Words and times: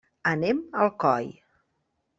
Anem 0.29 0.63
a 0.73 0.81
Alcoi. 0.87 1.31